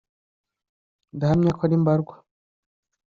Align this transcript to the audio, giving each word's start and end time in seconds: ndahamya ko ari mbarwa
ndahamya 1.15 1.51
ko 1.57 1.61
ari 1.67 1.75
mbarwa 1.81 2.15